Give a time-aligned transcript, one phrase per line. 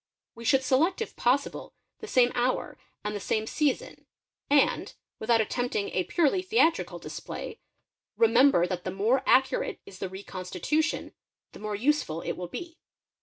[0.33, 4.07] We should— select if possible the same hour and the same season;
[4.49, 7.59] and, without attempting a purely theatrical display,
[8.17, 11.13] remember that the more accurate— is the '"reconstitution,''
[11.51, 12.79] the more useful it will be.